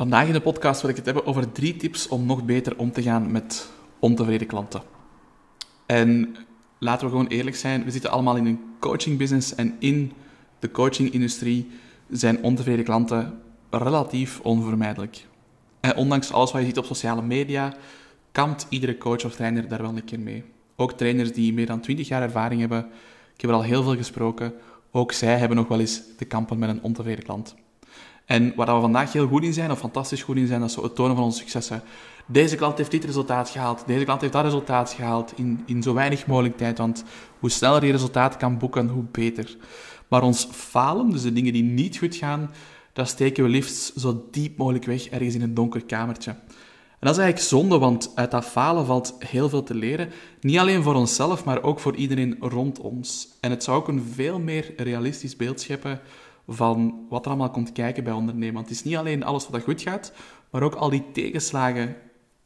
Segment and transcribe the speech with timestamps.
[0.00, 2.92] Vandaag in de podcast wil ik het hebben over drie tips om nog beter om
[2.92, 4.82] te gaan met ontevreden klanten.
[5.86, 6.36] En
[6.78, 10.12] laten we gewoon eerlijk zijn, we zitten allemaal in een coaching business en in
[10.58, 11.70] de coaching-industrie
[12.10, 13.40] zijn ontevreden klanten
[13.70, 15.26] relatief onvermijdelijk.
[15.80, 17.74] En ondanks alles wat je ziet op sociale media,
[18.32, 20.44] kampt iedere coach of trainer daar wel een keer mee.
[20.76, 22.86] Ook trainers die meer dan 20 jaar ervaring hebben,
[23.34, 24.52] ik heb er al heel veel gesproken,
[24.90, 27.54] ook zij hebben nog wel eens te kampen met een ontevreden klant.
[28.30, 30.74] En waar we vandaag heel goed in zijn, of fantastisch goed in zijn, dat is
[30.74, 31.82] zo het tonen van onze successen.
[32.26, 35.94] Deze klant heeft dit resultaat gehaald, deze klant heeft dat resultaat gehaald in, in zo
[35.94, 36.78] weinig mogelijk tijd.
[36.78, 37.04] Want
[37.38, 39.56] hoe sneller je resultaat kan boeken, hoe beter.
[40.08, 42.50] Maar ons falen, dus de dingen die niet goed gaan,
[42.92, 46.30] dat steken we liefst zo diep mogelijk weg ergens in een donker kamertje.
[46.30, 50.10] En dat is eigenlijk zonde, want uit dat falen valt heel veel te leren.
[50.40, 53.28] Niet alleen voor onszelf, maar ook voor iedereen rond ons.
[53.40, 56.00] En het zou ook een veel meer realistisch beeld scheppen
[56.52, 58.54] van wat er allemaal komt kijken bij ondernemen.
[58.54, 60.12] Want het is niet alleen alles wat goed gaat,
[60.50, 61.96] maar ook al die tegenslagen,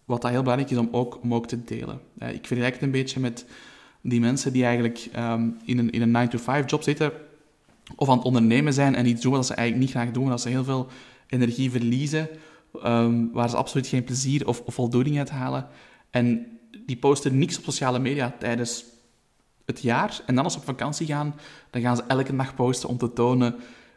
[0.05, 2.01] wat dat heel belangrijk is om ook, om ook te delen.
[2.19, 3.47] Ik vergelijk het een beetje met
[4.01, 7.13] die mensen die eigenlijk ehm, in een, in een 9-to-5 job zitten,
[7.97, 10.41] of aan het ondernemen zijn en iets doen wat ze eigenlijk niet graag doen, dat
[10.41, 10.87] ze heel veel
[11.27, 12.29] energie verliezen,
[12.85, 15.69] um, waar ze absoluut geen plezier of, of voldoening uit halen.
[16.11, 16.47] En
[16.87, 18.85] die posten niks op sociale media tijdens
[19.65, 20.21] het jaar.
[20.27, 21.35] En dan als ze op vakantie gaan,
[21.71, 23.55] dan gaan ze elke dag posten om te tonen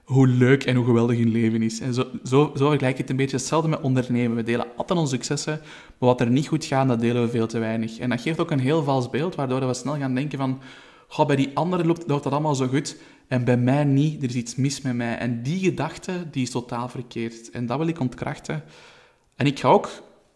[0.08, 1.80] hoe leuk en hoe geweldig hun leven is.
[1.80, 4.36] En zo, zo, zo vergelijk het een beetje hetzelfde met ondernemen.
[4.36, 5.59] We delen altijd onze successen,
[5.97, 7.97] maar wat er niet goed gaat, dat delen we veel te weinig.
[7.97, 10.61] En dat geeft ook een heel vals beeld, waardoor we snel gaan denken van...
[11.08, 14.36] Goh, bij die anderen loopt, dat allemaal zo goed, en bij mij niet, er is
[14.36, 15.17] iets mis met mij.
[15.17, 17.49] En die gedachte, die is totaal verkeerd.
[17.49, 18.64] En dat wil ik ontkrachten.
[19.36, 19.89] En ik ga ook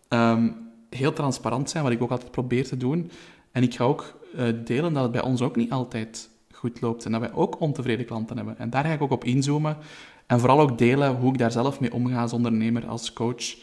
[0.07, 0.49] ehm,
[0.89, 3.11] heel transparant zijn, wat ik ook altijd probeer te doen.
[3.51, 6.29] En ik ga ook uh, delen dat het bij ons ook niet altijd
[6.61, 7.05] goed loopt.
[7.05, 8.57] En dat wij ook ontevreden klanten hebben.
[8.57, 9.77] En daar ga ik ook op inzoomen.
[10.25, 13.55] En vooral ook delen hoe ik daar zelf mee omga als ondernemer, als coach.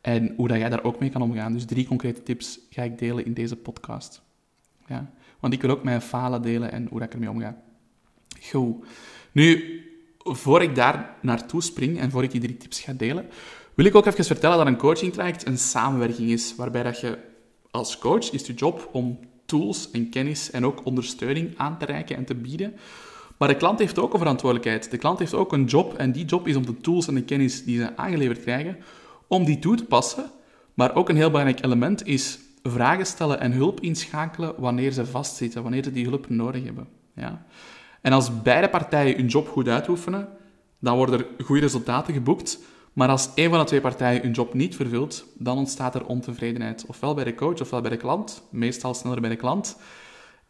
[0.00, 1.52] En hoe dat jij daar ook mee kan omgaan.
[1.52, 4.22] Dus drie concrete tips ga ik delen in deze podcast.
[4.86, 5.10] Ja?
[5.40, 7.62] Want ik wil ook mijn falen delen en hoe dat ik ermee omga.
[8.50, 8.84] Goed.
[9.32, 9.80] Nu,
[10.18, 13.26] voor ik daar naartoe spring en voor ik die drie tips ga delen,
[13.74, 17.18] wil ik ook even vertellen dat een coaching traject een samenwerking is, waarbij dat je
[17.70, 19.18] als coach is je job om
[19.52, 22.74] tools en kennis en ook ondersteuning aan te reiken en te bieden.
[23.38, 24.90] Maar de klant heeft ook een verantwoordelijkheid.
[24.90, 27.22] De klant heeft ook een job en die job is om de tools en de
[27.22, 28.76] kennis die ze aangeleverd krijgen,
[29.26, 30.30] om die toe te passen.
[30.74, 35.62] Maar ook een heel belangrijk element is vragen stellen en hulp inschakelen wanneer ze vastzitten,
[35.62, 36.88] wanneer ze die hulp nodig hebben.
[37.14, 37.46] Ja?
[38.00, 40.28] En als beide partijen hun job goed uitoefenen,
[40.78, 42.58] dan worden er goede resultaten geboekt.
[42.92, 46.84] Maar als een van de twee partijen hun job niet vervult, dan ontstaat er ontevredenheid.
[46.86, 48.42] Ofwel bij de coach, ofwel bij de klant.
[48.50, 49.76] Meestal sneller bij de klant.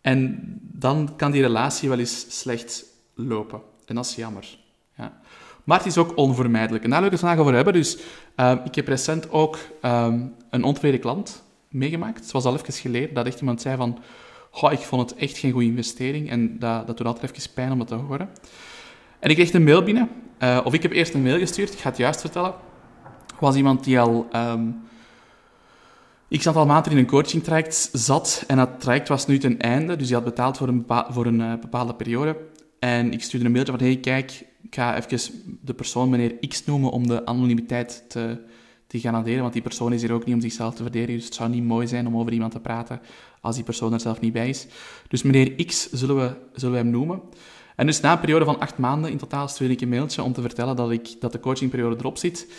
[0.00, 3.60] En dan kan die relatie wel eens slecht lopen.
[3.84, 4.58] En dat is jammer.
[4.96, 5.20] Ja.
[5.64, 6.84] Maar het is ook onvermijdelijk.
[6.84, 7.72] En daar wil ik het vandaag over hebben.
[7.72, 7.98] Dus
[8.36, 12.20] uh, ik heb recent ook um, een ontevreden klant meegemaakt.
[12.20, 13.98] Het was al even geleden dat echt iemand zei van...
[14.50, 16.30] Goh, ik vond het echt geen goede investering.
[16.30, 18.28] En dat, dat doet altijd even pijn om dat te horen.
[19.22, 20.08] En ik kreeg een mail binnen.
[20.38, 21.72] Uh, of ik heb eerst een mail gestuurd.
[21.72, 22.54] Ik ga het juist vertellen.
[23.40, 24.28] was iemand die al...
[24.34, 24.80] Um,
[26.28, 28.44] ik zat al maanden in een coaching traject zat.
[28.46, 29.96] En dat traject was nu ten einde.
[29.96, 32.36] Dus die had betaald voor een, voor een uh, bepaalde periode.
[32.78, 33.86] En ik stuurde een mailtje van...
[33.86, 35.18] Hey, kijk, ik ga even
[35.60, 38.38] de persoon meneer X noemen om de anonimiteit te,
[38.86, 39.40] te garanderen.
[39.40, 41.16] Want die persoon is hier ook niet om zichzelf te verdedigen.
[41.16, 43.00] Dus het zou niet mooi zijn om over iemand te praten
[43.40, 44.66] als die persoon er zelf niet bij is.
[45.08, 47.20] Dus meneer X zullen we, zullen we hem noemen.
[47.76, 50.32] En dus na een periode van acht maanden in totaal stuurde ik een mailtje om
[50.32, 52.52] te vertellen dat, ik, dat de coachingperiode erop zit.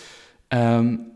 [0.48, 1.12] Um,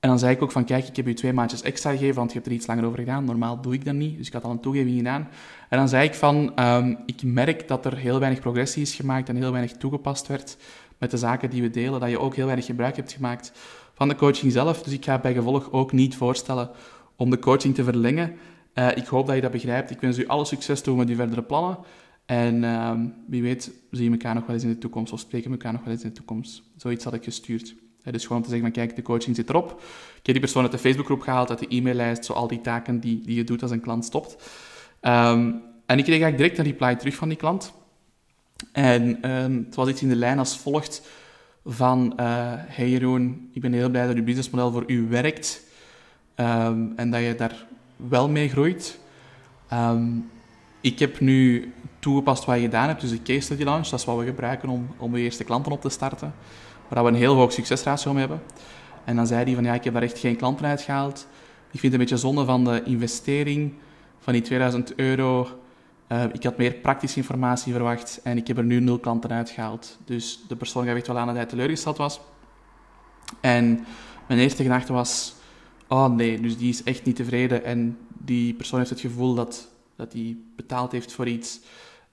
[0.00, 2.28] en dan zei ik ook van, kijk, ik heb u twee maandjes extra gegeven, want
[2.28, 3.24] je hebt er iets langer over gedaan.
[3.24, 5.28] Normaal doe ik dat niet, dus ik had al een toegeving gedaan.
[5.68, 9.28] En dan zei ik van, um, ik merk dat er heel weinig progressie is gemaakt
[9.28, 10.56] en heel weinig toegepast werd
[10.98, 13.52] met de zaken die we delen, dat je ook heel weinig gebruik hebt gemaakt
[13.94, 14.82] van de coaching zelf.
[14.82, 16.70] Dus ik ga bij gevolg ook niet voorstellen
[17.16, 18.36] om de coaching te verlengen.
[18.74, 19.90] Uh, ik hoop dat je dat begrijpt.
[19.90, 21.78] Ik wens u alle succes toe met uw verdere plannen.
[22.26, 22.92] En uh,
[23.26, 25.72] wie weet zien we elkaar nog wel eens in de toekomst of spreken we elkaar
[25.72, 26.62] nog wel eens in de toekomst.
[26.76, 27.74] Zoiets had ik gestuurd.
[28.04, 29.70] Uh, dus gewoon om te zeggen van kijk, de coaching zit erop.
[30.08, 33.00] Ik heb die persoon uit de Facebookgroep gehaald, uit de e-maillijst, zo al die taken
[33.00, 34.32] die, die je doet als een klant stopt.
[35.02, 37.72] Um, en ik kreeg eigenlijk direct een reply terug van die klant.
[38.72, 41.02] En um, het was iets in de lijn als volgt
[41.64, 42.12] van...
[42.20, 45.64] Uh, hey Jeroen, ik ben heel blij dat uw businessmodel voor u werkt.
[46.34, 48.98] En dat je daar wel mee groeit.
[50.80, 51.72] Ik heb nu
[52.06, 54.68] toegepast wat je gedaan hebt, dus de case study launch, dat is wat we gebruiken
[54.68, 56.34] om, om de eerste klanten op te starten,
[56.88, 58.42] waar we een heel hoog succesratio hebben.
[59.04, 61.26] En dan zei hij van, ja, ik heb daar echt geen klanten uitgehaald.
[61.70, 63.72] Ik vind het een beetje zonde van de investering
[64.18, 65.48] van die 2000 euro.
[66.08, 69.98] Uh, ik had meer praktische informatie verwacht en ik heb er nu nul klanten uitgehaald.
[70.04, 72.20] Dus de persoon gaf echt wel aan dat hij teleurgesteld was.
[73.40, 73.86] En
[74.28, 75.34] mijn eerste gedachte was,
[75.88, 79.68] oh nee, dus die is echt niet tevreden en die persoon heeft het gevoel dat,
[79.96, 81.60] dat hij betaald heeft voor iets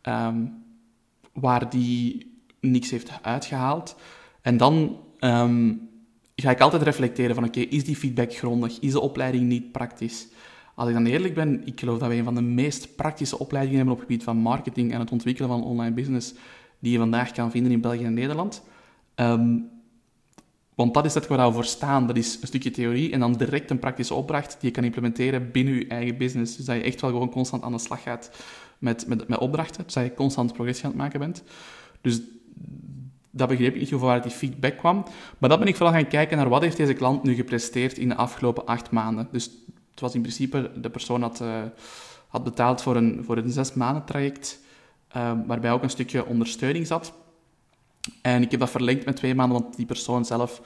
[0.03, 0.45] ehm,
[1.33, 3.95] waar die niks heeft uitgehaald.
[4.41, 5.73] En dan ehm,
[6.35, 8.79] ga ik altijd reflecteren van, oké, is die feedback grondig?
[8.79, 10.27] Is de opleiding niet praktisch?
[10.75, 13.77] Als ik dan eerlijk ben, ik geloof dat wij een van de meest praktische opleidingen
[13.77, 16.33] hebben op het gebied van marketing en het ontwikkelen van online business
[16.79, 18.63] die je vandaag kan vinden in België en Nederland.
[19.15, 19.57] Ehm,
[20.75, 22.07] want dat is het waar we voor staan.
[22.07, 25.51] Dat is een stukje theorie en dan direct een praktische opdracht die je kan implementeren
[25.51, 26.55] binnen je eigen business.
[26.55, 28.31] Dus dat je echt wel gewoon constant aan de slag gaat
[28.83, 29.83] met, met, met opdrachten.
[29.83, 31.43] Dat je constant progressie aan het maken bent.
[32.01, 32.21] Dus
[33.31, 35.05] dat begreep ik niet waar die feedback kwam.
[35.37, 38.09] Maar dan ben ik vooral gaan kijken naar wat heeft deze klant nu gepresteerd in
[38.09, 39.27] de afgelopen acht maanden.
[39.31, 39.49] Dus
[39.91, 41.61] het was in principe, de persoon had, uh,
[42.27, 44.59] had betaald voor een, voor een zes maanden traject,
[45.15, 47.13] uh, waarbij ook een stukje ondersteuning zat.
[48.21, 50.61] En ik heb dat verlengd met twee maanden, want die persoon zelf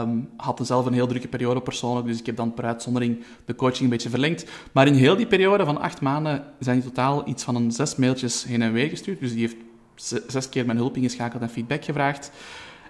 [0.00, 3.54] um, had zelf een heel drukke periode persoonlijk, dus ik heb dan per uitzondering de
[3.54, 4.46] coaching een beetje verlengd.
[4.72, 7.96] Maar in heel die periode van acht maanden zijn in totaal iets van een zes
[7.96, 9.20] mailtjes heen en weer gestuurd.
[9.20, 9.56] Dus die heeft
[10.26, 12.30] zes keer mijn hulp ingeschakeld en feedback gevraagd.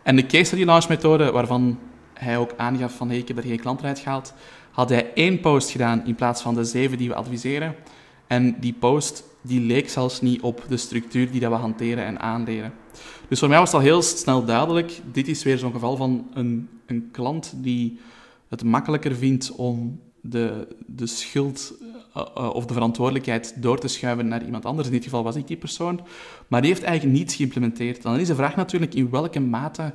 [0.02, 1.78] En de case study launch methode, waarvan
[2.14, 4.34] hij ook aangaf van hey, ik heb er geen klanten uitgehaald,
[4.70, 7.74] had hij één post gedaan in plaats van de zeven die we adviseren.
[8.26, 12.20] En die post die leek zelfs niet op de structuur die dat we hanteren en
[12.20, 12.72] aanleren.
[13.28, 16.68] Dus voor mij was al heel snel duidelijk, dit is weer zo'n geval van een,
[16.86, 17.98] een klant die
[18.48, 21.74] het makkelijker vindt om de, de schuld
[22.16, 24.86] uh, uh, of de verantwoordelijkheid door te schuiven naar iemand anders.
[24.86, 26.00] In dit geval was ik die persoon.
[26.48, 28.02] Maar die heeft eigenlijk niets geïmplementeerd.
[28.02, 29.92] Dan is de vraag natuurlijk in welke mate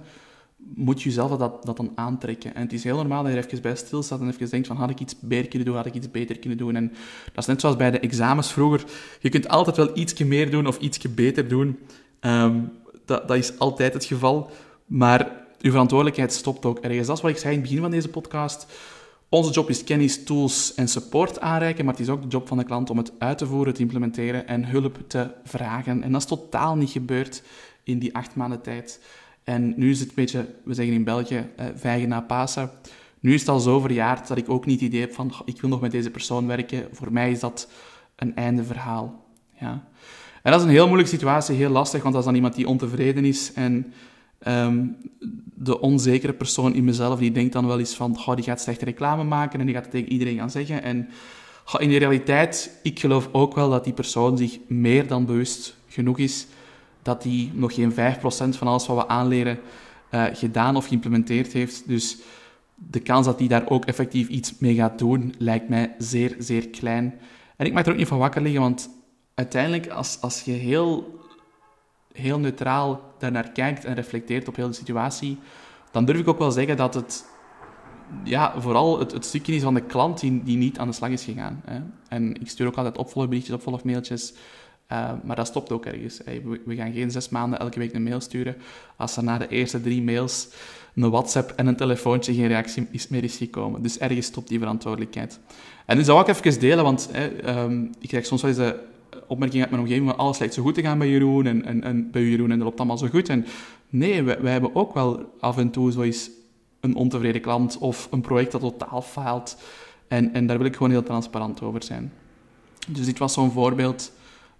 [0.75, 2.56] moet je jezelf dat, dat dan aantrekken.
[2.56, 4.75] En het is heel normaal dat je er even bij stilstaat en even denkt van
[4.75, 6.75] had ik iets beter kunnen doen, had ik iets beter kunnen doen.
[6.75, 6.88] En
[7.25, 8.83] dat is net zoals bij de examens vroeger.
[9.19, 11.78] Je kunt altijd wel ietsje meer doen of ietsje beter doen.
[12.22, 12.72] Um,
[13.11, 14.49] dat, dat is altijd het geval.
[14.85, 17.07] Maar je verantwoordelijkheid stopt ook ergens.
[17.07, 18.65] Dat is wat ik zei in het begin van deze podcast.
[19.29, 22.57] Onze job is kennis, tools en support aanreiken, maar het is ook de job van
[22.57, 26.03] de klant om het uit te voeren, te implementeren en hulp te vragen.
[26.03, 27.43] En dat is totaal niet gebeurd
[27.83, 29.01] in die acht maanden tijd.
[29.43, 32.71] En nu is het een beetje, we zeggen in België, eh, vijgen na Pasen.
[33.19, 35.61] Nu is het al zo verjaard dat ik ook niet het idee heb van, ik
[35.61, 36.87] wil nog met deze persoon werken.
[36.91, 37.67] Voor mij is dat
[38.15, 39.25] een einde verhaal.
[39.59, 39.87] Ja.
[40.41, 43.25] En dat is een heel moeilijke situatie, heel lastig, want als dan iemand die ontevreden
[43.25, 43.93] is en
[44.47, 44.97] um,
[45.53, 48.85] de onzekere persoon in mezelf, die denkt dan wel eens van, oh, die gaat slechte
[48.85, 50.83] reclame maken en die gaat het tegen iedereen gaan zeggen.
[50.83, 51.09] En
[51.77, 56.17] in de realiteit, ik geloof ook wel dat die persoon zich meer dan bewust genoeg
[56.17, 56.47] is
[57.01, 57.95] dat die nog geen 5%
[58.57, 59.59] van alles wat we aanleren
[60.11, 61.87] uh, gedaan of geïmplementeerd heeft.
[61.87, 62.17] Dus
[62.75, 66.67] de kans dat die daar ook effectief iets mee gaat doen, lijkt mij zeer, zeer
[66.67, 67.13] klein.
[67.55, 68.89] En ik mag er ook niet van wakker liggen, want
[69.33, 71.19] uiteindelijk, als, als je heel,
[72.13, 75.39] heel neutraal daarnaar kijkt en reflecteert op heel de situatie,
[75.92, 77.25] dan durf ik ook wel zeggen dat het
[78.24, 81.10] ja, vooral het, het stukje is van de klant die, die niet aan de slag
[81.10, 81.62] is gegaan.
[81.66, 81.80] Hè.
[82.07, 84.33] En ik stuur ook altijd opvolgberichtjes, opvolgmailtjes.
[84.92, 86.22] Uh, maar dat stopt ook ergens.
[86.66, 88.56] We, gaan geen zes maanden elke week een mail sturen
[88.95, 90.48] als er na de eerste drie mails
[90.95, 93.81] een WhatsApp en een telefoontje geen reactie meer is gekomen.
[93.81, 95.39] Dus ergens stopt die verantwoordelijkheid.
[95.86, 97.10] En nu zou ik even delen, want
[97.45, 98.74] um, ik krijg soms wel eens
[99.31, 101.83] opmerking uit mijn omgeving van alles lijkt zo goed te gaan bij Jeroen en, en,
[101.83, 103.30] en bij Jeroen en dat loopt allemaal zo goed.
[103.30, 103.45] En
[103.89, 106.30] nee, wij, hebben ook wel af en toe zoiets
[106.80, 109.57] een ontevreden klant of een project dat totaal faalt.
[110.07, 112.14] En, en daar wil ik gewoon heel transparant over zijn.
[112.88, 114.11] Dus dit was zo'n voorbeeld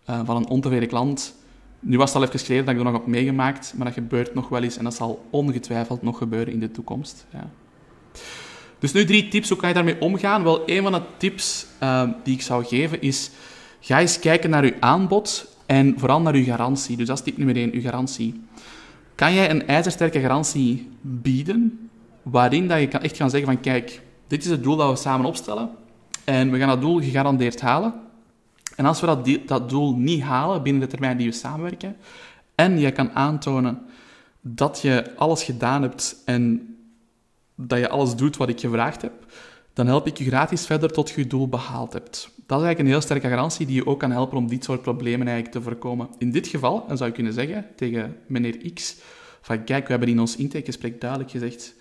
[0.10, 1.36] uh, van een ontevreden klant.
[1.80, 4.34] Nu was het al even geleden dat ik er nog heb meegemaakt, maar dat gebeurt
[4.34, 7.26] nog wel eens en dat zal ongetwijfeld nog gebeuren in de toekomst.
[7.30, 7.50] Ja.
[8.80, 10.44] Dus nu drie tips, hoe kan je daarmee omgaan?
[10.44, 13.32] Wel, een van de tips uh, die ik zou geven is,
[13.82, 16.98] ga eens kijken naar uw aanbod en vooral naar uw garantie.
[16.98, 18.42] Dus dat is tip nummer één, uw garantie.
[19.16, 21.90] Kan jij een ijzersterke garantie bieden,
[22.22, 24.96] waarin dat je kan echt gaan zeggen van, kijk, dit is het doel dat we
[24.96, 25.70] samen opstellen
[26.24, 27.94] en we gaan dat doel gegarandeerd halen.
[28.76, 31.96] En als we dat, dat doel niet halen binnen de termijn die we samenwerken,
[32.56, 33.82] en je kan aantonen
[34.42, 36.76] dat je alles gedaan hebt en
[37.56, 39.14] dat je alles doet wat ik gevraagd heb,
[39.74, 42.30] dan help ik je gratis verder tot je doel behaald hebt.
[42.52, 44.82] Dat is eigenlijk een heel sterke garantie die je ook kan helpen om dit soort
[44.82, 46.10] problemen eigenlijk te voorkomen.
[46.18, 48.98] In dit geval, dan zou je kunnen zeggen tegen meneer X,
[49.42, 51.76] van kijk, we hebben in ons intakegesprek duidelijk gezegd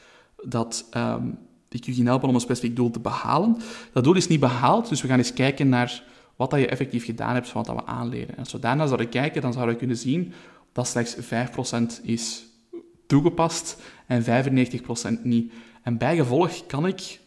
[0.45, 3.57] dat um, ik je ging helpen om een specifiek doel te behalen.
[3.93, 6.03] Dat doel is niet behaald, dus we gaan eens kijken naar
[6.37, 8.37] wat dat je effectief gedaan hebt van wat we aanleren.
[8.37, 10.33] En zouden we kijken, dan zouden we kunnen zien
[10.73, 12.45] dat slechts 5% is
[13.07, 15.53] toegepast en 95% niet.
[15.83, 17.21] En bijgevolg kan ik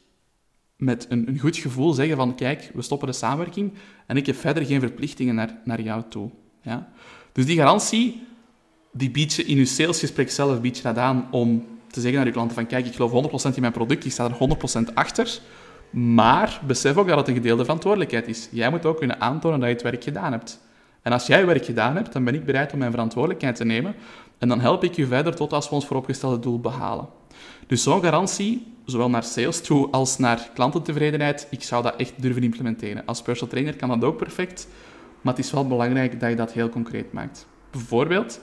[0.83, 3.73] met een, een, goed gevoel zeggen van kijk, we stoppen de samenwerking
[4.05, 6.29] en ik heb verder geen verplichtingen naar, naar jou toe.
[6.61, 6.89] Ja?
[7.31, 8.23] Dus die garantie,
[8.91, 12.27] die bied je in je salesgesprek zelf bied je dat aan om te zeggen naar
[12.27, 14.57] je klanten van kijk, ik geloof 100% in mijn product, ik sta er
[14.89, 15.39] 100% achter,
[15.89, 18.47] maar besef ook dat het een gedeelde verantwoordelijkheid is.
[18.51, 20.61] Jij moet ook kunnen aantonen dat je het werk gedaan hebt.
[21.01, 23.95] En als jij werk gedaan hebt, dan ben ik bereid om mijn verantwoordelijkheid te nemen
[24.37, 27.07] en dan help ik je verder tot als we ons vooropgestelde doel behalen.
[27.67, 32.43] Dus zo'n garantie, zowel naar sales toe als naar klantentevredenheid, ik zou dat echt durven
[32.43, 33.05] implementeren.
[33.05, 34.67] Als personal trainer kan dat ook perfect,
[35.21, 37.45] maar het is wel belangrijk dat je dat heel concreet maakt.
[37.71, 38.39] Bijvoorbeeld,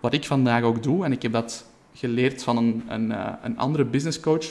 [0.00, 1.64] wat ik vandaag ook doe, en ik heb dat
[1.94, 4.44] geleerd van een, een, eh, een andere businesscoach,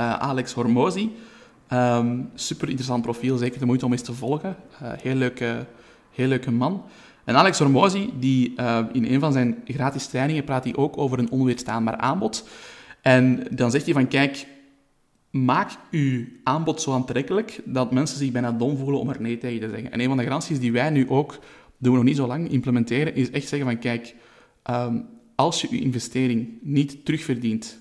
[0.00, 1.08] uh, Alex Hormozy.
[1.72, 4.56] Um, super interessant profiel, zeker de moeite om eens te volgen.
[4.82, 5.66] Uh, heel, leuke,
[6.10, 6.82] heel leuke man.
[7.24, 8.54] En Alex Hormozy, die
[8.92, 12.48] in een van zijn gratis trainingen praat hij ook over een onweerstaanbaar aanbod.
[13.06, 14.46] En dan zegt hij van, kijk,
[15.30, 19.60] maak uw aanbod zo aantrekkelijk dat mensen zich bijna dom voelen om er nee tegen
[19.60, 19.92] te zeggen.
[19.92, 21.38] En een van de garanties die wij nu ook,
[21.78, 24.14] doen we nog niet zo lang, implementeren, is echt zeggen van, kijk,
[24.70, 27.80] um, als je je investering niet terugverdient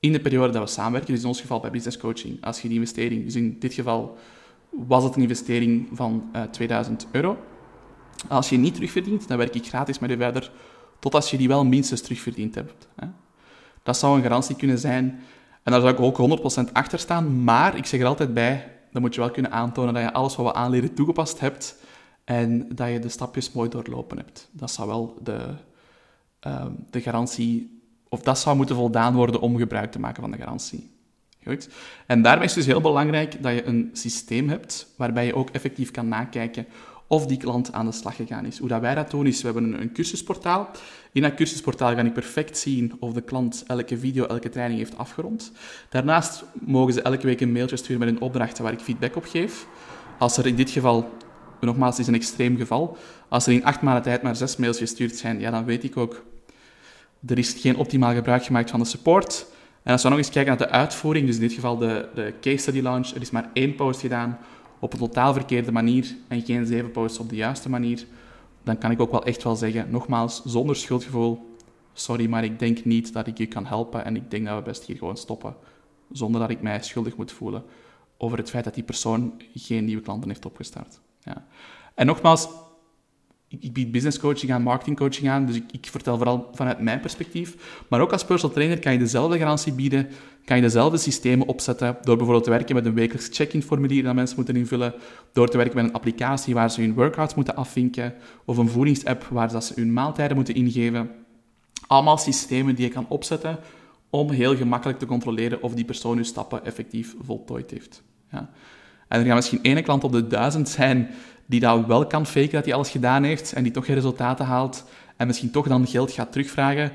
[0.00, 2.68] in de periode dat we samenwerken, dus in ons geval bij business coaching, als je
[2.68, 4.18] die investering, dus in dit geval
[4.70, 7.38] was het een investering van uh, eh, 2000 euro,
[8.28, 10.52] als je niet terugverdient, dan werk ik gratis met je verder,
[10.98, 12.88] tot als je die wel minstens terugverdiend hebt.
[12.96, 13.06] Hè.
[13.90, 15.20] Dat zou een garantie kunnen zijn.
[15.62, 19.02] En daar zou ik ook 100% achter staan, maar ik zeg er altijd bij, dan
[19.02, 21.76] moet je wel kunnen aantonen dat je alles wat we aanleren toegepast hebt
[22.24, 24.48] en dat je de stapjes mooi doorlopen hebt.
[24.52, 25.54] Dat zou wel de,
[26.40, 30.36] Ehm, de garantie, of dat zou moeten voldaan worden om gebruik te maken van de
[30.36, 30.90] garantie.
[31.44, 31.68] Goed.
[32.06, 35.50] En daarbij is het dus heel belangrijk dat je een systeem hebt waarbij je ook
[35.50, 36.66] effectief kan nakijken
[37.12, 38.58] of die klant aan de slag gegaan is.
[38.58, 40.70] Hoe dat wij dat doen is, we hebben een, cursusportaal.
[41.12, 44.98] In dat cursusportaal kan ik perfect zien of de klant elke video, elke training heeft
[44.98, 45.52] afgerond.
[45.88, 49.24] Daarnaast mogen ze elke week een mailtje sturen met een opdracht waar ik feedback op
[49.24, 49.66] geef.
[50.18, 51.10] Als er in dit geval
[51.60, 52.96] nogmaals, is een extreem geval.
[53.28, 55.96] Als er in acht maanden tijd maar zes mails gestuurd zijn, ja, dan weet ik
[55.96, 56.24] ook,
[57.26, 59.46] er is geen optimaal gebruik gemaakt van de support.
[59.82, 62.34] En als we nog eens kijken naar de uitvoering, dus in dit geval de, de
[62.40, 64.38] case study launch, er is maar één post gedaan
[64.80, 68.06] op een totaal verkeerde manier en geen zeven posts op de juiste manier,
[68.62, 71.56] dan kan ik ook wel echt wel zeggen, nogmaals, zonder schuldgevoel,
[71.92, 74.62] sorry, maar ik denk niet dat ik je kan helpen en ik denk dat we
[74.62, 75.56] best hier gewoon stoppen,
[76.12, 77.64] zonder dat ik mij schuldig moet voelen
[78.16, 81.00] over het feit dat die persoon geen nieuwe klanten heeft opgestart.
[81.20, 81.46] Ja.
[81.94, 82.48] En nogmaals,
[83.58, 87.56] ik, bied business coaching aan, marketing coaching aan, dus ik, vertel vooral vanuit mijn perspectief.
[87.88, 90.08] Maar ook als personal trainer kan je dezelfde garantie bieden,
[90.44, 94.14] kan je dezelfde systemen opzetten, door bijvoorbeeld te werken met een wekelijks check-in formulier dat
[94.14, 94.94] mensen moeten invullen,
[95.32, 98.14] door te werken met een applicatie waar ze hun workouts moeten afvinken,
[98.44, 101.10] of een voedingsapp waar ze hun maaltijden moeten ingeven.
[101.86, 103.58] Allemaal systemen die je kan opzetten
[104.10, 108.02] om heel gemakkelijk te controleren of die persoon uw stappen effectief voltooid heeft.
[108.32, 108.50] Ja.
[109.10, 111.08] En er gaan misschien ene klant op de duizend zijn
[111.46, 114.44] die dat wel kan faken dat hij alles gedaan heeft en die toch geen resultaten
[114.44, 114.84] haalt
[115.16, 116.92] en misschien toch dan geld gaat terugvragen.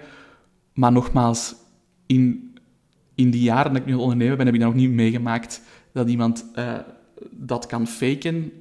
[0.74, 1.56] Maar nogmaals,
[2.06, 2.56] in,
[3.16, 6.10] in die jaren dat ik nu ondernemer ben, heb ik dat nog niet meegemaakt dat
[6.10, 6.74] iemand uh,
[7.30, 8.52] dat kan faken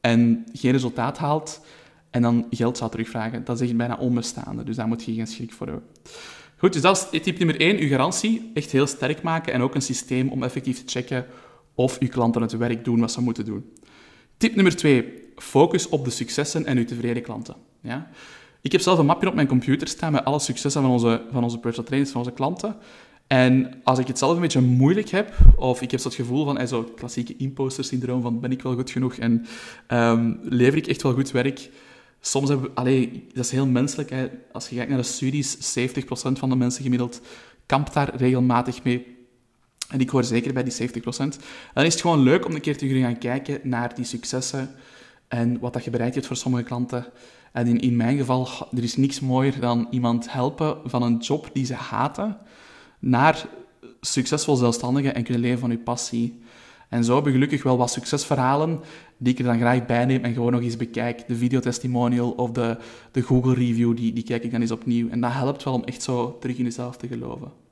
[0.00, 1.60] en geen resultaat haalt
[2.10, 3.44] en dan geld zou terugvragen.
[3.44, 5.84] Dat is echt bijna onbestaande, dus daar moet je geen schrik voor hebben.
[6.56, 9.74] Goed, dus dat is tip nummer 1, uw garantie echt heel sterk maken en ook
[9.74, 11.26] een systeem om effectief te checken
[11.74, 13.64] of uw klanten het werk doen wat ze moeten doen.
[14.36, 17.54] Tip nummer twee, focus op de successen en uw tevreden klanten.
[17.80, 18.10] Ja?
[18.60, 21.42] Ik heb zelf een mapje op mijn computer staan met alle successen van onze, van
[21.42, 22.76] onze personal trainers, van onze klanten.
[23.26, 26.44] En als ik het zelf een beetje moeilijk heb, of ik heb zo het gevoel
[26.44, 29.46] van, zo klassieke imposter-syndroom, van ben ik wel goed genoeg en
[29.88, 31.70] um, lever ik echt wel goed werk,
[32.20, 34.28] soms hebben we, dat is heel menselijk, hè.
[34.52, 37.20] als je kijkt naar de studies, 70% van de mensen gemiddeld
[37.66, 39.13] kampt daar regelmatig mee.
[39.88, 41.02] En ik hoor zeker bij die 70%.
[41.74, 44.70] Dan is het gewoon leuk om een keer te gaan kijken naar die successen
[45.28, 47.06] en wat dat je bereikt hebt voor sommige klanten.
[47.52, 51.50] En in, in mijn geval, er is niks mooier dan iemand helpen van een job
[51.52, 52.36] die ze haten,
[52.98, 53.46] naar
[54.00, 56.42] succesvol zelfstandigen en kunnen leven van uw passie.
[56.88, 58.80] En zo heb gelukkig wel wat succesverhalen
[59.16, 61.28] die ik er dan graag bij neem en gewoon nog eens bekijk.
[61.28, 62.76] De videotestimonial of de,
[63.12, 65.08] de Google review, die, die kijk ik dan eens opnieuw.
[65.08, 67.63] En dat helpt wel om echt zo terug in jezelf te geloven.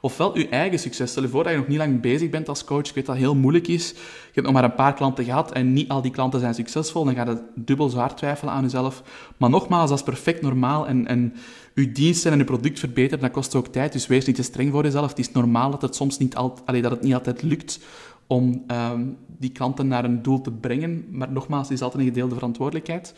[0.00, 1.10] Ofwel je eigen succes.
[1.10, 2.88] Stel je voor dat je nog niet lang bezig bent als coach.
[2.88, 3.88] Ik weet dat het heel moeilijk is.
[3.90, 7.04] Je hebt nog maar een paar klanten gehad en niet al die klanten zijn succesvol.
[7.04, 9.02] Dan ga je dubbel zwaar twijfelen aan jezelf.
[9.36, 10.86] Maar nogmaals, dat is perfect normaal.
[10.86, 11.34] En, en
[11.74, 13.92] je diensten en je product verbeteren, dat kost ook tijd.
[13.92, 15.08] Dus wees niet te streng voor jezelf.
[15.08, 17.80] Het is normaal dat het soms niet, altijd, dat het niet altijd lukt
[18.26, 21.06] om um, die klanten naar een doel te brengen.
[21.10, 23.14] Maar nogmaals, het is altijd een gedeelde verantwoordelijkheid.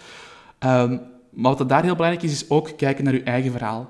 [0.60, 3.88] Um, maar wat daar heel belangrijk is, is ook kijken naar je eigen verhaal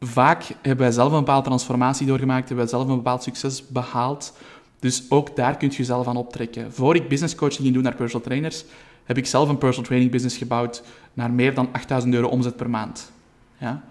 [0.00, 4.36] vaak hebben wij zelf een bepaalde transformatie doorgemaakt, hebben wij zelf een bepaald succes behaald.
[4.78, 6.72] Dus ook daar kun je jezelf aan optrekken.
[6.72, 8.64] Voor ik business coaching ging doen naar personal trainers,
[9.04, 12.70] heb ik zelf een personal training business gebouwd naar meer dan 8000 euro omzet per
[12.70, 13.12] maand.
[13.58, 13.84] Ja?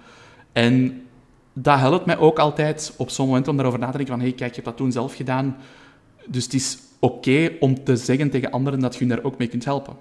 [0.51, 1.01] En
[1.53, 4.33] dat helpt mij ook altijd op zo'n moment om daarover na te denken van hey,
[4.33, 5.57] kijk, je hebt dat toen zelf gedaan,
[6.25, 9.47] dus het is oké om te zeggen tegen anderen dat je hun daar ook mee
[9.47, 9.95] kunt helpen.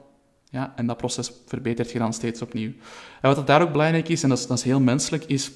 [0.50, 2.72] Ja, en dat proces verbetert je dan steeds opnieuw.
[3.20, 5.50] En wat daar ook belangrijk is, en dat is, dat is heel menselijk, is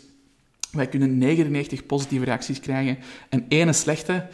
[0.72, 2.98] wij kunnen 99 positieve reacties krijgen
[3.28, 4.26] en ene slechte.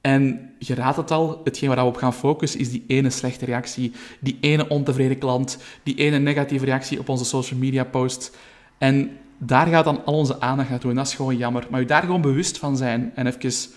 [0.00, 3.44] En je raadt het al, hetgeen waar we op gaan focussen is die ene slechte
[3.44, 8.36] reactie, die ene ontevreden klant, die ene negatieve reactie op onze social media post.
[8.78, 11.66] En daar gaat dan al onze aandacht naartoe en dat is gewoon jammer.
[11.70, 13.70] Maar je daar gewoon bewust van zijn en even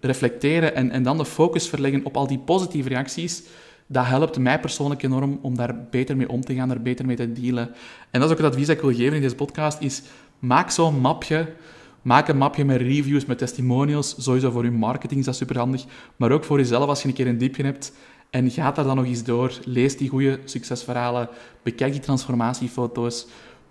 [0.00, 3.42] reflecteren en, en dan de focus verleggen op al die positieve reacties,
[3.86, 7.16] dat helpt mij persoonlijk enorm om daar beter mee om te gaan, daar beter mee
[7.16, 7.68] te dealen.
[8.10, 10.02] En dat is ook het advies dat ik wil geven in deze podcast, is
[10.38, 11.54] maak zo'n mapje.
[12.02, 14.14] Maak een mapje met reviews, met testimonials.
[14.18, 15.84] Sowieso voor je marketing is dat superhandig.
[16.16, 17.92] Maar ook voor jezelf als je een keer een diepje hebt.
[18.30, 19.52] En ga daar dan nog eens door.
[19.64, 21.28] Lees die goede succesverhalen.
[21.62, 23.26] Bekijk die transformatiefoto's.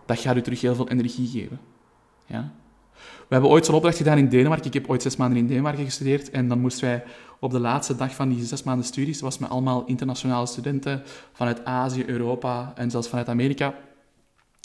[0.05, 1.59] Dat gaat u terug heel veel energie geven.
[2.25, 2.51] Ja?
[2.95, 4.65] We hebben ooit zo'n opdracht gedaan in Denemarken.
[4.65, 6.29] Ik heb ooit zes maanden in Denemarken gestudeerd.
[6.29, 7.03] En dan moesten wij
[7.39, 11.03] op de laatste dag van die zes maanden studies, was met allemaal internationale studenten
[11.33, 13.73] vanuit Azië, Europa en zelfs vanuit Amerika.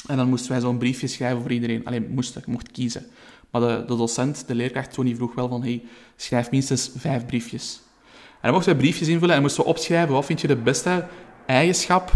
[0.06, 1.84] En dan moesten wij zo'n briefje schrijven voor iedereen.
[1.84, 3.06] Alleen moesten, je mocht kiezen.
[3.50, 5.82] Maar de, de docent, de leerkracht Tony, vroeg wel van, hey,
[6.16, 7.80] schrijf minstens vijf briefjes.
[8.14, 11.06] En dan mochten wij briefjes invullen en moesten we opschrijven, wat vind je de beste
[11.46, 12.12] eigenschap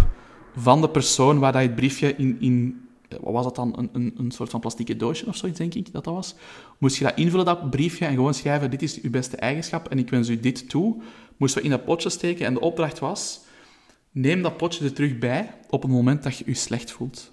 [0.56, 2.84] van de persoon waar dat het briefje in, in
[3.20, 5.92] wat was dat dan, een, een, een soort van plastieke doosje of zoiets, denk ik
[5.92, 6.34] dat dat was.
[6.78, 9.98] Moest je dat invullen, dat briefje, en gewoon schrijven, dit is uw beste eigenschap en
[9.98, 11.02] ik wens u dit toe.
[11.36, 13.40] Moesten we in dat potje steken en de opdracht was,
[14.10, 17.32] neem dat potje er terug bij op het moment dat je je slecht voelt.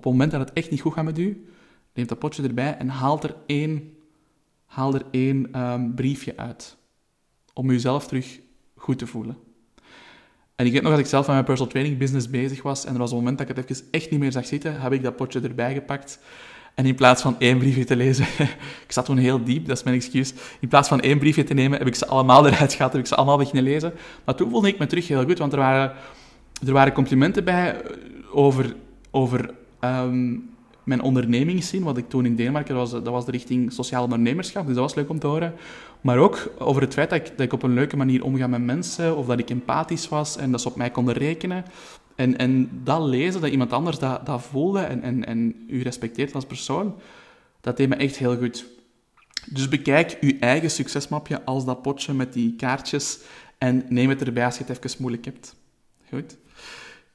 [0.00, 1.46] Op het moment dat het echt niet goed gaat met u,
[1.94, 3.96] neem dat potje erbij en haal er één,
[4.66, 6.76] haal er één um, briefje uit.
[7.54, 8.40] Om jezelf terug
[8.76, 9.36] goed te voelen.
[10.56, 12.92] En ik weet nog dat ik zelf aan mijn personal training business bezig was en
[12.92, 15.02] er was een moment dat ik het even echt niet meer zag zitten, heb ik
[15.02, 16.18] dat potje erbij gepakt.
[16.74, 18.26] En in plaats van één briefje te lezen,
[18.86, 20.34] ik zat toen heel diep, dat is mijn excuus.
[20.60, 23.06] In plaats van één briefje te nemen, heb ik ze allemaal eruit gehad, heb ik
[23.06, 23.92] ze allemaal beginnen lezen.
[24.24, 25.92] Maar toen voelde ik me terug heel goed, want er waren,
[26.66, 27.82] er waren complimenten bij
[28.32, 28.74] over,
[29.10, 30.50] over um,
[30.84, 34.74] mijn ondernemingszin, wat ik toen in Denemarken was, dat was de richting sociaal ondernemerschap, dus
[34.74, 35.54] dat was leuk om te horen.
[36.00, 38.64] Maar ook over het feit dat ik, dat ik op een leuke manier omga met
[38.64, 41.64] mensen, of dat ik empathisch was en dat ze op mij konden rekenen.
[42.14, 46.34] En, en dat lezen, dat iemand anders dat, dat voelde en, en, en u respecteert
[46.34, 46.94] als persoon,
[47.60, 48.66] dat deed me echt heel goed.
[49.50, 53.20] Dus bekijk uw eigen succesmapje als dat potje met die kaartjes
[53.58, 55.56] en neem het erbij als je het even moeilijk hebt.
[56.08, 56.36] Goed?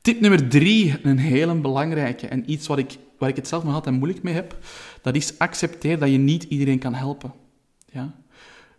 [0.06, 3.74] Tip nummer drie, een hele belangrijke en iets wat ik, waar ik het zelf nog
[3.74, 4.58] altijd moeilijk mee heb,
[5.02, 7.34] dat is accepteer dat je niet iedereen kan helpen.
[7.92, 8.16] Ja?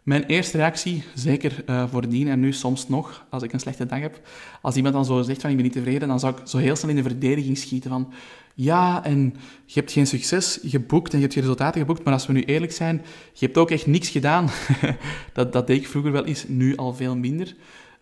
[0.03, 3.99] Mijn eerste reactie, zeker uh, voordien en nu soms nog, als ik een slechte dag
[3.99, 4.29] heb,
[4.63, 6.77] als iemand dan zo zegt van ik ben niet tevreden, dan zou ik zo heel
[6.77, 8.13] snel in de verdediging schieten van
[8.55, 9.35] ja, en
[9.65, 12.43] je hebt geen succes geboekt en je hebt geen resultaten geboekt, maar als we nu
[12.43, 14.49] eerlijk zijn, je hebt ook echt niks gedaan.
[15.33, 17.55] dat, dat deed ik vroeger wel eens, nu al veel minder.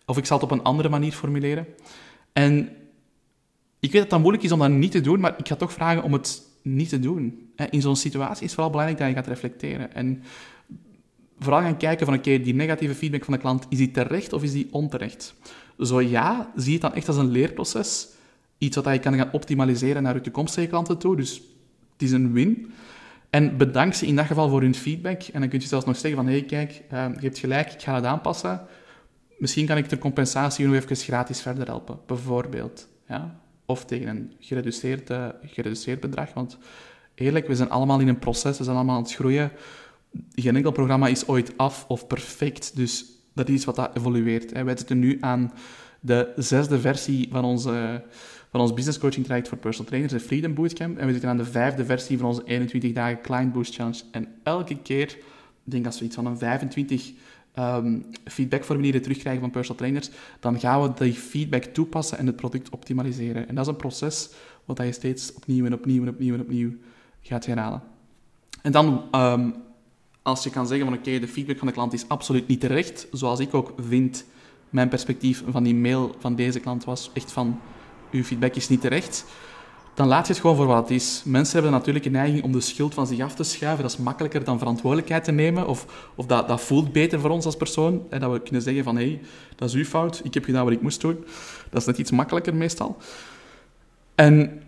[0.05, 1.67] Of ik zal het op een andere manier formuleren.
[2.33, 2.69] En
[3.85, 5.73] ik weet dat het moeilijk is om dat niet te doen, maar ik ga toch
[5.73, 7.49] vragen om het niet te doen.
[7.69, 9.93] In zo'n situatie is het vooral belangrijk dat je gaat reflecteren.
[9.93, 10.23] En
[11.39, 14.43] vooral gaan kijken van, oké, die negatieve feedback van de klant, is die terecht of
[14.43, 15.35] is die onterecht?
[15.79, 18.07] Zo ja, zie het dan echt als een leerproces.
[18.57, 21.15] Iets wat je kan gaan optimaliseren naar je toekomstige klanten toe.
[21.15, 21.33] Dus
[21.93, 22.71] het is een win.
[23.29, 25.21] En bedank ze in dat geval voor hun feedback.
[25.21, 27.73] En dan kun je zelfs nog zeggen van, hé, hey, kijk, uh, je hebt gelijk,
[27.73, 28.61] ik ga het aanpassen.
[29.37, 32.87] Misschien kan ik ter compensatie nog even gratis verder helpen, bijvoorbeeld.
[33.07, 33.39] Ja?
[33.65, 36.33] Of tegen een gereduceerd, uh, gereduceerd bedrag.
[36.33, 36.57] Want
[37.15, 39.51] eerlijk, we zijn allemaal in een proces, we zijn allemaal aan het groeien
[40.35, 42.75] geen enkel programma is ooit af of perfect.
[42.75, 44.53] Dus dat is wat dat evolueert.
[44.53, 44.63] Hè.
[44.63, 45.53] Wij zitten nu aan
[45.99, 48.03] de zesde versie van, onze,
[48.49, 50.97] van ons business coaching traject voor personal trainers, de Freedom Bootcamp.
[50.97, 54.01] En we zitten aan de vijfde versie van onze 21 dagen Client Boost Challenge.
[54.11, 55.07] En elke keer,
[55.65, 57.11] ik denk als we iets van een 25
[57.59, 62.69] um, feedbackformulieren terugkrijgen van personal trainers, dan gaan we die feedback toepassen en het product
[62.69, 63.47] optimaliseren.
[63.47, 64.29] En dat is een proces
[64.65, 66.71] wat je steeds opnieuw en opnieuw en opnieuw en opnieuw
[67.21, 67.81] gaat herhalen.
[68.61, 69.55] En dan um,
[70.21, 73.07] als je kan zeggen van oké, de feedback van de klant is absoluut niet terecht,
[73.11, 74.25] zoals ik ook vind,
[74.69, 77.59] mijn perspectief van die mail van deze klant was echt van
[78.11, 79.25] uw feedback is niet terecht,
[79.95, 81.21] dan laat je het gewoon voor wat het is.
[81.25, 83.83] Mensen hebben natuurlijk een neiging om de schuld van zich af te schuiven.
[83.83, 85.67] Dat is makkelijker dan verantwoordelijkheid te nemen.
[85.67, 88.01] Of, of dat, dat voelt beter voor ons als persoon.
[88.09, 89.21] En dat we kunnen zeggen van, hé, hey,
[89.55, 90.21] dat is uw fout.
[90.23, 91.25] Ik heb gedaan wat ik moest doen.
[91.69, 92.97] Dat is net iets makkelijker meestal.
[94.15, 94.61] En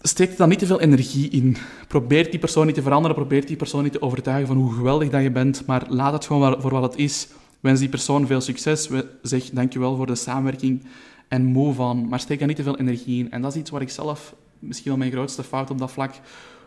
[0.00, 1.56] steek er dan niet te veel energie in.
[1.88, 5.08] Probeer die persoon niet te veranderen, probeer die persoon niet te overtuigen van hoe geweldig
[5.08, 7.28] dat je bent, maar laat het gewoon voor wat het is.
[7.60, 8.90] Wens die persoon veel succes,
[9.22, 10.84] zeg dankjewel voor de samenwerking
[11.28, 13.30] en move on, maar steek er niet te veel energie in.
[13.30, 16.14] En dat is iets waar ik zelf, misschien wel mijn grootste fout op dat vlak,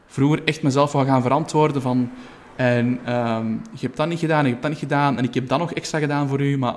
[0.06, 2.10] vroeger echt mezelf wou gaan verantwoorden van
[2.56, 5.34] En ehm, je hebt dat niet gedaan, en je hebt dat niet gedaan, en ik
[5.34, 6.76] heb dat nog extra gedaan voor u, maar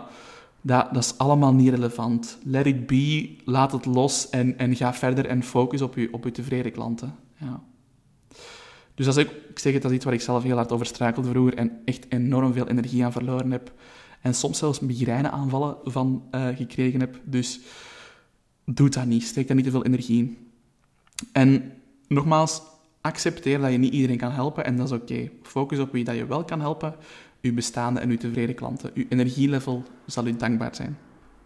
[0.61, 2.39] dat, dat is allemaal niet relevant.
[2.45, 6.25] Let it be, laat het los en, en ga verder en focus op je, op
[6.25, 7.15] tevreden klanten.
[7.37, 7.63] Ja.
[8.95, 10.87] Dus dat is ik zeg het, dat is iets waar ik zelf heel hard over
[10.87, 13.73] struikelde vroeger en echt enorm veel energie aan verloren heb.
[14.21, 17.21] En soms zelfs migraineaanvallen van uh, gekregen heb.
[17.25, 17.61] Dus
[18.65, 19.23] doe dat niet.
[19.23, 20.48] Steek daar niet te veel energie in.
[21.33, 21.73] En
[22.09, 22.63] nogmaals,
[23.01, 25.31] accepteer dat je niet iedereen kan helpen en dat is oké.
[25.43, 26.95] Focus op wie dat je wel kan helpen,
[27.43, 28.91] uw bestaande en uw tevreden klanten.
[28.95, 30.99] Uw energielevel zal u dankbaar zijn.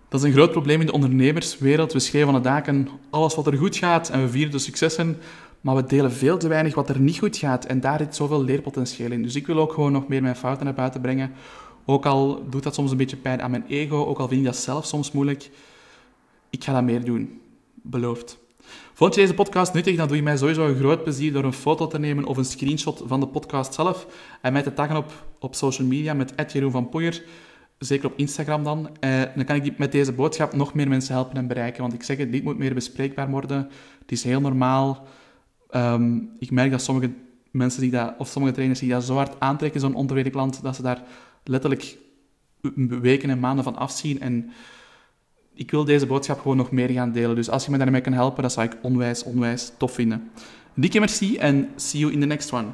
[0.08, 1.92] Dat is een groot probleem in de ondernemerswereld.
[1.92, 5.16] We schrijven van de daken alles wat er goed gaat en we vieren de successen,
[5.60, 7.64] maar we delen veel te weinig wat er niet goed gaat.
[7.64, 9.22] En daar zit zoveel leerpotentieel in.
[9.22, 11.32] Dus ik wil ook gewoon nog meer mijn fouten naar buiten brengen.
[11.84, 14.46] Ook al doet dat soms een beetje pijn aan mijn ego, ook al vind ik
[14.46, 15.50] dat zelf soms moeilijk.
[16.50, 17.40] Ik ga dat meer doen.
[17.74, 18.41] Beloofd.
[18.92, 21.52] Vond je deze podcast nuttig, dan doe je mij sowieso een groot plezier door een
[21.52, 24.06] foto te nemen of een screenshot van de podcast zelf
[24.40, 27.22] en mij te taggen op, op social media met Jeroen van Poijer.
[27.78, 28.90] Zeker op Instagram dan.
[29.00, 31.80] Eh, dan kan ik met deze boodschap nog meer mensen helpen en bereiken.
[31.80, 33.68] Want ik zeg het, dit moet meer bespreekbaar worden.
[33.98, 35.06] Het is heel normaal.
[35.70, 37.10] Ehm, ik merk dat sommige
[37.50, 40.76] mensen die dat, of sommige trainers die dat zo hard aantrekken, zo'n ontevreden klant, dat
[40.76, 41.02] ze daar
[41.44, 41.96] letterlijk
[43.08, 44.20] weken en maanden van afzien.
[44.20, 44.50] En
[45.54, 47.36] ik wil deze boodschap gewoon nog meer gaan delen.
[47.36, 50.30] Dus als je me daarmee kan helpen, dat zou ik onwijs, onwijs tof vinden.
[50.74, 52.66] Dikke merci en see you in the next one.